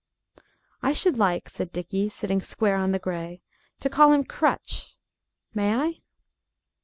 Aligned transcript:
"I 0.81 0.93
should 0.93 1.19
like," 1.19 1.47
said 1.47 1.71
Dickie, 1.71 2.09
sitting 2.09 2.41
square 2.41 2.75
on 2.75 2.91
the 2.91 2.97
gray, 2.97 3.43
"to 3.81 3.87
call 3.87 4.11
him 4.13 4.23
Crutch. 4.23 4.97
May 5.53 5.75
I?" 5.75 6.01